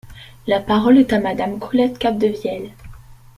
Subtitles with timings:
[0.47, 2.71] La parole est à Madame Colette Capdevielle.